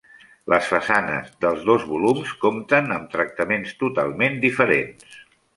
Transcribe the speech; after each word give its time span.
Les 0.53 0.69
façanes 0.69 1.27
dels 1.45 1.61
dos 1.67 1.85
volums 1.91 2.33
compten 2.45 2.97
amb 2.97 3.13
tractaments 3.17 3.79
totalment 3.85 4.45
diferents. 4.49 5.23